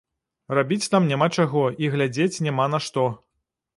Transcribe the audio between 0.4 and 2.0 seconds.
Рабіць там няма чаго і